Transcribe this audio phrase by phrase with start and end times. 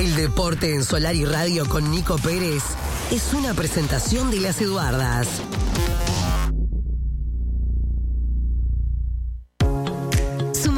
[0.00, 2.62] El deporte en Solar y Radio con Nico Pérez
[3.10, 5.28] es una presentación de las Eduardas.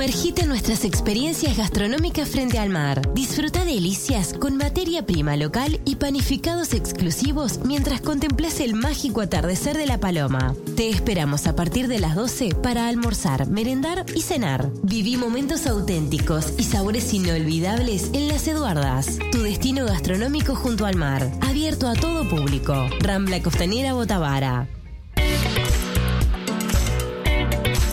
[0.03, 3.15] Sumergite nuestras experiencias gastronómicas frente al mar.
[3.15, 9.87] Disfruta delicias con materia prima local y panificados exclusivos mientras contemplas el mágico atardecer de
[9.87, 10.57] la Paloma.
[10.75, 14.73] Te esperamos a partir de las 12 para almorzar, merendar y cenar.
[14.83, 21.31] Viví momentos auténticos y sabores inolvidables en Las Eduardas, tu destino gastronómico junto al mar,
[21.43, 22.75] abierto a todo público.
[22.99, 24.69] Rambla Costanera Botavara.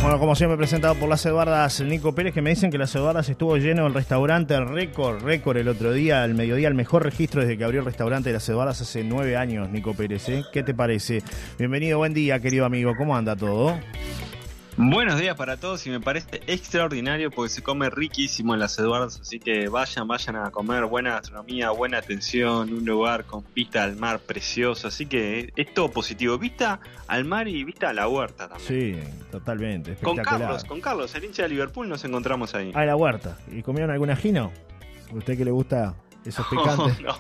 [0.02, 3.28] Bueno, como siempre presentado por las Eduardas Nico Pérez, que me dicen que las Eduardas
[3.28, 7.58] estuvo lleno el restaurante récord, récord el otro día, al mediodía, el mejor registro desde
[7.58, 10.30] que abrió el restaurante de las Eduardas hace nueve años, Nico Pérez.
[10.30, 10.44] ¿eh?
[10.54, 11.22] ¿Qué te parece?
[11.58, 12.94] Bienvenido, buen día, querido amigo.
[12.98, 13.78] ¿Cómo anda todo?
[14.82, 19.20] Buenos días para todos y me parece extraordinario porque se come riquísimo en las Eduardas,
[19.20, 23.98] así que vayan, vayan a comer buena gastronomía, buena atención, un lugar con vista al
[23.98, 28.48] mar precioso, así que es todo positivo, vista al mar y vista a la huerta
[28.48, 29.04] también.
[29.04, 29.96] Sí, totalmente.
[29.96, 32.72] Con Carlos, con Carlos, el hincha de Liverpool, nos encontramos ahí.
[32.74, 33.38] Ah, la huerta.
[33.52, 34.54] ¿Y comieron algún ajino?
[35.12, 35.94] ¿Usted que le gusta
[36.30, 37.00] esos picantes.
[37.02, 37.16] No,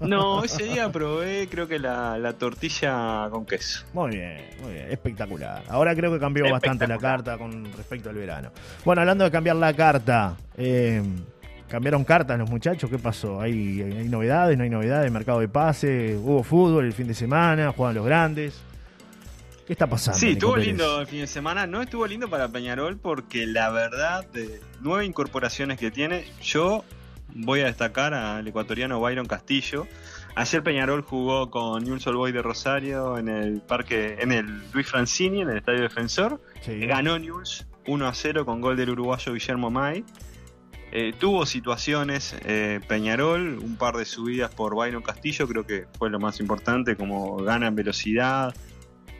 [0.00, 0.44] no.
[0.44, 3.84] ese día probé creo que la, tortilla con queso.
[3.92, 5.62] Muy bien, muy bien, espectacular.
[5.68, 8.50] Ahora creo que cambió bastante la carta con respecto al verano.
[8.84, 11.02] Bueno, hablando de cambiar la carta, eh,
[11.68, 13.40] cambiaron cartas los muchachos, ¿qué pasó?
[13.40, 14.56] ¿Hay, ¿Hay novedades?
[14.58, 15.10] ¿No hay novedades?
[15.10, 16.16] ¿Mercado de pase?
[16.16, 17.72] ¿Hubo fútbol el fin de semana?
[17.72, 18.60] ¿Juegan los grandes?
[19.70, 20.18] ¿Qué está pasando?
[20.18, 21.64] Sí, estuvo lindo el fin de semana.
[21.64, 26.84] No estuvo lindo para Peñarol porque la verdad, de nueve incorporaciones que tiene, yo
[27.34, 29.86] voy a destacar al ecuatoriano Byron Castillo.
[30.34, 34.86] Ayer Peñarol jugó con Newell's Old Boys de Rosario en el parque, en el Luis
[34.86, 36.40] Francini, en el Estadio Defensor.
[36.66, 40.04] Ganó Newell's 1 a 0 con gol del uruguayo Guillermo May.
[40.92, 46.10] Eh, tuvo situaciones eh, Peñarol, un par de subidas por Byron Castillo, creo que fue
[46.10, 48.52] lo más importante, como gana en velocidad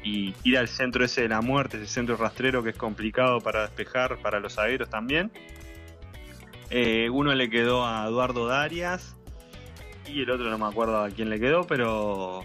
[0.03, 3.63] y ir al centro ese de la muerte, ese centro rastrero que es complicado para
[3.63, 5.31] despejar para los agueros también.
[6.71, 9.17] Eh, uno le quedó a Eduardo Darias
[10.07, 12.45] y el otro no me acuerdo a quién le quedó, pero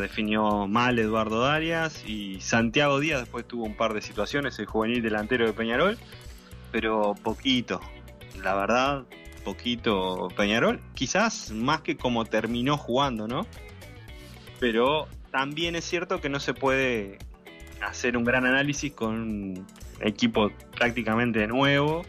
[0.00, 5.00] definió mal Eduardo Darias y Santiago Díaz después tuvo un par de situaciones, el juvenil
[5.00, 5.96] delantero de Peñarol,
[6.72, 7.80] pero poquito,
[8.42, 9.04] la verdad,
[9.44, 13.46] poquito Peñarol, quizás más que como terminó jugando, ¿no?
[14.58, 17.18] Pero también es cierto que no se puede
[17.80, 19.66] hacer un gran análisis con un
[20.00, 22.02] equipo prácticamente nuevo.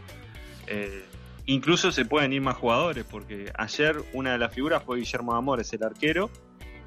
[0.66, 1.04] Eh,
[1.48, 5.72] Incluso se pueden ir más jugadores, porque ayer una de las figuras fue Guillermo Amores,
[5.72, 6.30] el arquero,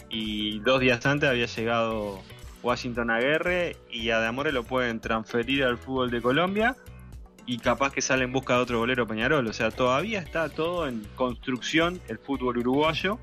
[0.08, 2.22] y dos días antes había llegado
[2.62, 6.76] Washington Aguerre y a De Amores lo pueden transferir al fútbol de Colombia
[7.48, 9.48] y capaz que sale en busca de otro bolero Peñarol.
[9.48, 13.18] O sea, todavía está todo en construcción el fútbol uruguayo.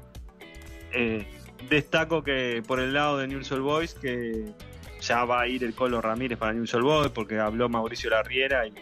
[0.93, 1.25] Eh,
[1.71, 4.55] destaco que por el lado de Newell's Old Boys que
[5.01, 8.67] ya va a ir el Colo Ramírez para Newell's Old Boys porque habló Mauricio Larriera
[8.67, 8.73] y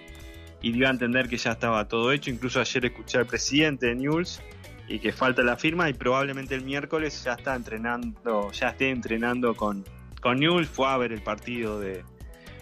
[0.62, 2.30] y dio a entender que ya estaba todo hecho.
[2.30, 4.40] Incluso ayer escuché al presidente de News
[4.88, 9.54] y que falta la firma y probablemente el miércoles ya está entrenando, ya esté entrenando
[9.54, 9.84] con,
[10.20, 10.40] con.
[10.66, 12.04] Fue a ver el partido de.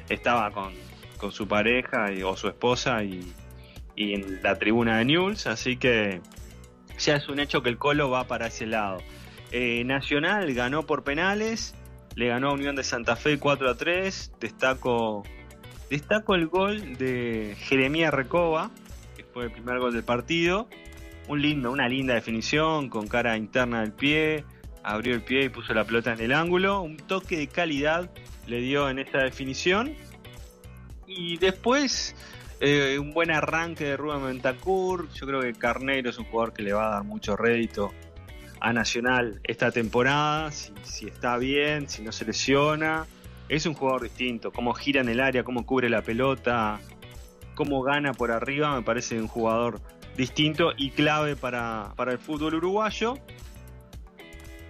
[0.08, 0.72] Estaba con,
[1.16, 3.32] con su pareja o su esposa y,
[3.96, 6.20] en la tribuna de News, así que
[6.98, 8.98] ya es un hecho que el Colo va para ese lado.
[9.50, 11.74] Eh, Nacional ganó por penales,
[12.16, 14.32] le ganó a Unión de Santa Fe 4 a 3.
[14.40, 15.22] Destaco
[15.90, 18.70] Destaco el gol de Jeremías Recoba,
[19.16, 20.68] que fue el primer gol del partido.
[21.28, 24.44] Un lindo, una linda definición con cara interna del pie.
[24.82, 26.82] Abrió el pie y puso la pelota en el ángulo.
[26.82, 28.10] Un toque de calidad
[28.46, 29.94] le dio en esa definición.
[31.06, 32.14] Y después
[32.60, 35.10] eh, un buen arranque de Rubén Mentacur.
[35.12, 37.92] Yo creo que Carnero es un jugador que le va a dar mucho rédito
[38.60, 40.50] a Nacional esta temporada.
[40.50, 43.06] si está bien, si no se lesiona
[43.48, 44.52] es un jugador distinto.
[44.52, 46.80] Cómo gira en el área, cómo cubre la pelota,
[47.54, 49.80] cómo gana por arriba, me parece un jugador
[50.16, 53.18] distinto y clave para, el fútbol uruguayo.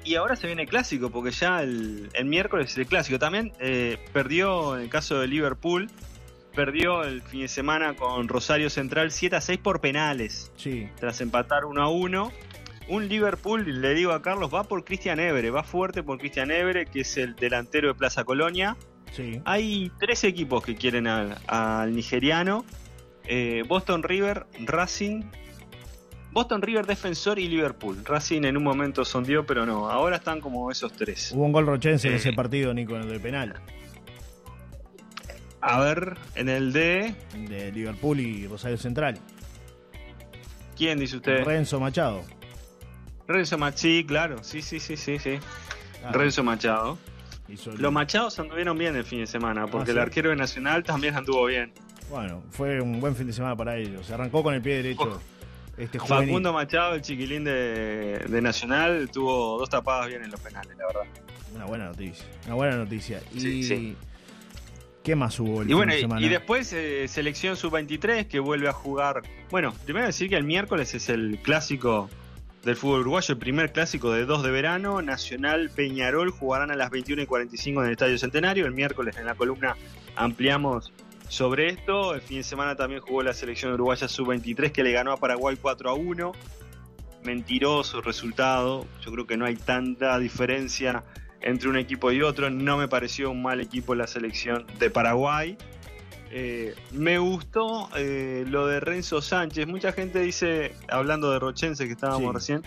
[0.05, 3.19] Y ahora se viene el clásico, porque ya el, miércoles es el clásico.
[3.19, 5.91] También eh, perdió, en el caso de Liverpool,
[6.55, 10.53] perdió el fin de semana con Rosario Central 7 a 6 por penales.
[10.57, 10.89] Sí.
[11.01, 12.33] Tras empatar 1 a 1
[12.89, 16.87] un Liverpool, le digo a Carlos, va por Cristian Evere, va fuerte por Cristian Evere,
[16.87, 18.77] que es el delantero de Plaza Colonia.
[19.13, 19.41] Sí.
[19.45, 22.65] Hay tres equipos que quieren al, nigeriano.
[23.27, 25.23] Eh, Boston River, Racing.
[26.33, 28.05] Boston River Defensor y Liverpool.
[28.05, 29.89] Racing en un momento sondió, pero no.
[29.89, 31.31] Ahora están como esos tres.
[31.33, 32.35] Hubo un gol rochense en ese eh.
[32.35, 33.55] partido, Nico, en el de penal.
[35.61, 37.15] A ver, en el de...
[37.49, 39.19] De Liverpool y Rosario Central.
[40.77, 41.45] ¿Quién dice usted?
[41.45, 42.23] Renzo Machado.
[43.27, 45.39] Renzo Machi, claro, sí, sí, sí, sí, sí.
[46.13, 46.99] Renzo Machado.
[47.79, 50.03] Los Machados anduvieron bien el fin de semana, porque Ah, el sí.
[50.03, 51.73] arquero de Nacional también anduvo bien.
[52.11, 54.07] Bueno, fue un buen fin de semana para ellos.
[54.07, 55.21] Se arrancó con el pie derecho.
[55.77, 56.27] Este juvenil.
[56.29, 60.87] Facundo Machado, el chiquilín de, de Nacional, tuvo dos tapadas bien en los penales, la
[60.87, 61.03] verdad.
[61.55, 62.25] Una buena noticia.
[62.47, 63.21] Una buena noticia.
[63.35, 63.97] Y Sí, sí.
[65.03, 66.27] ¿Qué más hubo el Y bueno, fin de y, semana?
[66.27, 69.23] y después eh, selección sub-23 que vuelve a jugar.
[69.51, 72.09] Bueno, primero decir que el miércoles es el clásico
[72.65, 75.03] del fútbol uruguayo, el primer clásico de 2 de verano.
[75.03, 78.67] Nacional Peñarol jugarán a las 21 y 45 en el Estadio Centenario.
[78.67, 79.77] El miércoles en la columna
[80.17, 80.93] ampliamos
[81.29, 82.15] sobre esto.
[82.15, 85.59] El fin de semana también jugó la selección uruguaya sub-23 que le ganó a Paraguay
[85.61, 86.33] 4 a 1.
[87.25, 88.87] Mentiroso resultado.
[89.03, 91.05] Yo creo que no hay tanta diferencia
[91.43, 92.49] entre un equipo y otro.
[92.49, 95.59] No me pareció un mal equipo la selección de Paraguay.
[96.37, 99.69] Eh, me gustó eh, lo de Renzo Sánchez.
[99.69, 102.35] Mucha gente dice, hablando de Rochense que estábamos Sí.
[102.59, 102.63] recién,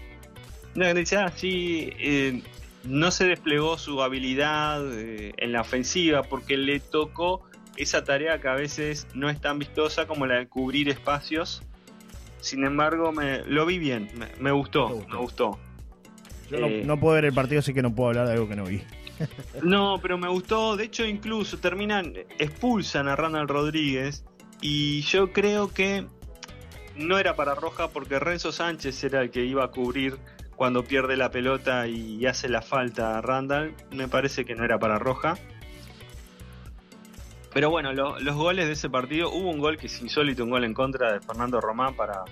[0.74, 2.42] no, dice, ah, sí, eh,
[2.86, 7.44] no se desplegó su habilidad en la ofensiva porque le tocó
[7.76, 11.62] esa tarea que a veces no es tan vistosa como la de cubrir espacios.
[12.40, 15.60] Sin embargo, me, lo vi bien, me, me gustó, me gustó.
[16.50, 18.56] Yo no, no puedo ver el partido, así que no puedo hablar de algo que
[18.56, 18.82] no vi.
[19.64, 20.76] No, pero me gustó.
[20.78, 24.24] De hecho, incluso terminan, expulsan a Randall Rodríguez.
[24.62, 26.06] Y yo creo que
[26.96, 30.18] no era para roja porque Renzo Sánchez era el que iba a cubrir
[30.56, 33.74] cuando pierde la pelota y hace la falta a Randall.
[33.92, 35.38] Me parece que no era para roja.
[37.54, 40.50] Pero bueno, lo- los goles de ese partido, hubo un gol que es insólito, un
[40.52, 42.24] gol en contra de Fernando Román para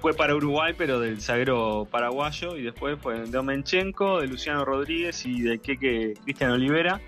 [0.00, 5.26] fue para Uruguay, pero del zaguero paraguayo, y después fue de Omenchenko, de Luciano Rodríguez
[5.26, 7.00] y de Keke Cristian Olivera.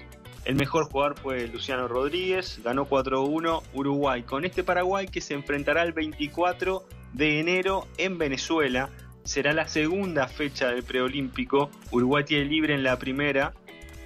[0.45, 5.83] El mejor jugador fue Luciano Rodríguez, ganó 4-1 Uruguay, con este Paraguay que se enfrentará
[5.83, 8.89] el 24 de enero en Venezuela.
[9.23, 11.71] Será la segunda fecha del preolímpico.
[11.91, 13.53] Uruguay tiene libre en la primera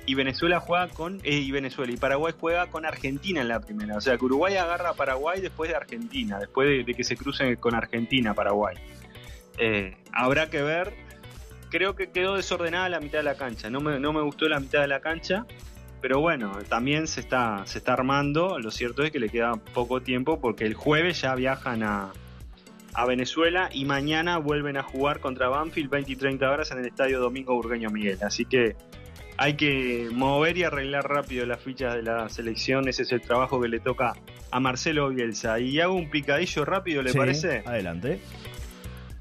[0.06, 3.97] y Venezuela juega con eh, y Venezuela y Paraguay juega con Argentina en la primera.
[3.97, 7.56] O sea que Uruguay agarra a Paraguay después de Argentina, después de, que se crucen
[7.56, 8.77] con Argentina Paraguay.
[9.59, 10.93] Eh, habrá que ver.
[11.71, 13.71] Creo que quedó desordenada la mitad de la cancha.
[13.71, 15.47] No me, no me gustó la mitad de la cancha.
[16.01, 18.59] Pero bueno, también se está, se está armando.
[18.59, 22.12] Lo cierto es que le queda poco tiempo porque el jueves ya viajan a,
[22.93, 26.87] a Venezuela y mañana vuelven a jugar contra Banfield 20 y 30 horas en el
[26.87, 28.19] estadio Domingo Burgueño Miguel.
[28.23, 28.77] Así que
[29.37, 32.89] hay que mover y arreglar rápido las fichas de la selección.
[32.89, 34.15] Ese es el trabajo que le toca
[34.51, 35.59] a Marcelo Bielsa.
[35.59, 37.63] Y hago un picadillo rápido, ¿le Sí, parece?
[37.67, 38.21] Adelante.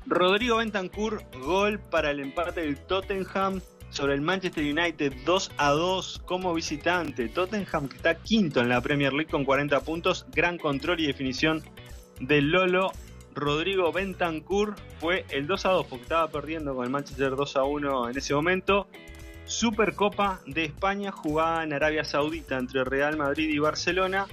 [0.05, 6.23] Rodrigo Bentancur, gol para el empate del Tottenham sobre el Manchester United 2 a 2
[6.25, 7.29] como visitante.
[7.29, 11.63] Tottenham que está quinto en la Premier League con 40 puntos, gran control y definición
[12.19, 12.91] del Lolo.
[13.35, 17.63] Rodrigo Bentancur fue el 2 a 2 porque estaba perdiendo con el Manchester 2 a
[17.63, 18.87] 1 en ese momento.
[19.45, 24.27] Supercopa de España jugada en Arabia Saudita entre Real Madrid y Barcelona.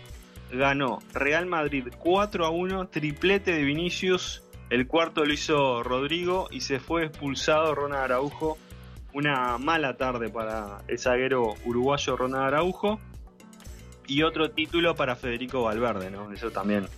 [0.53, 4.43] Ganó Real Madrid 4 a 1, triplete de Vinicius.
[4.69, 8.57] El cuarto lo hizo Rodrigo y se fue expulsado Ronald Araujo.
[9.13, 13.01] Una mala tarde para el zaguero uruguayo Ronald Araujo.
[14.07, 16.33] Y otro título para Federico Valverde, ¿no?
[16.33, 16.89] Eso también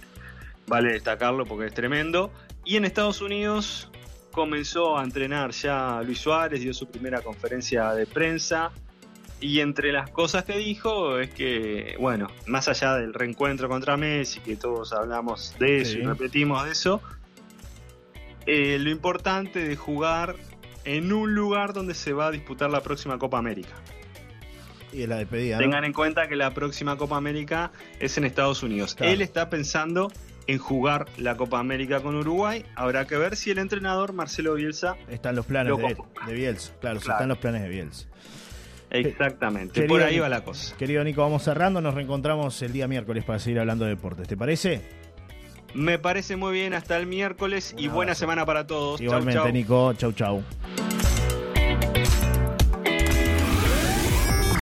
[0.66, 2.30] vale destacarlo porque es tremendo.
[2.64, 3.90] Y en Estados Unidos
[4.32, 8.72] comenzó a entrenar ya Luis Suárez, dio su primera conferencia de prensa.
[9.40, 14.38] Y entre las cosas que dijo es que, bueno, más allá del reencuentro contra Messi,
[14.40, 15.98] que todos hablamos de eso Sí.
[15.98, 17.00] y repetimos de eso,
[18.46, 20.36] eh, lo importante de jugar
[20.84, 23.74] en un lugar donde se va a disputar la próxima Copa América.
[24.92, 25.56] Y la despedida.
[25.56, 25.62] ¿no?
[25.62, 28.94] Tengan en cuenta que la próxima Copa América es en Estados Unidos.
[28.94, 29.12] Claro.
[29.12, 30.12] Él está pensando
[30.46, 32.64] en jugar la Copa América con Uruguay.
[32.74, 34.96] Habrá que ver si el entrenador Marcelo Bielsa.
[35.08, 35.96] Están los planes Lo de,
[36.26, 36.72] de Bielsa.
[36.80, 38.06] Claro, están los planes de Bielsa.
[38.90, 40.76] Exactamente, Querido por ahí va la cosa.
[40.76, 41.80] Querido Nico, vamos cerrando.
[41.80, 44.28] Nos reencontramos el día miércoles para seguir hablando de deportes.
[44.28, 44.82] ¿Te parece?
[45.74, 48.20] Me parece muy bien hasta el miércoles y buena abrazo.
[48.20, 48.98] semana para todos.
[49.00, 49.52] Chau, Igualmente, chau.
[49.52, 49.92] Nico.
[49.94, 50.42] Chau, chau.